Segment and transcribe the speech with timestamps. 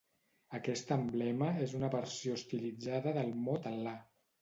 [0.59, 3.99] Aquest emblema és una versió estilitzada del mot Al·là.